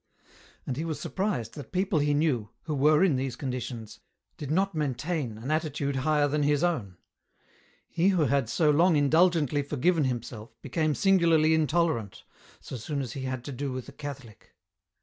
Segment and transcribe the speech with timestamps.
[0.65, 3.99] And he was surprised that people he knew, who were in these conditions,
[4.35, 6.97] did not maintain an attitude higher than his own.
[7.87, 12.23] He who had so long indulgently forgiven himself became singularly intolerant,
[12.59, 14.55] so soon as he had to do with a Catholic.